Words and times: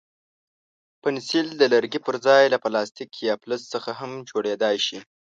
پنسل 1.01 1.47
د 1.57 1.63
لرګي 1.73 1.99
پر 2.05 2.15
ځای 2.25 2.43
له 2.53 2.57
پلاستیک 2.63 3.11
یا 3.27 3.33
فلز 3.41 3.61
څخه 3.73 3.91
هم 3.99 4.11
جوړېدای 4.29 4.77
شي. 4.87 4.99